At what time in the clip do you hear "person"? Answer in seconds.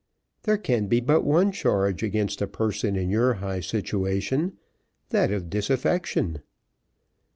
2.47-2.95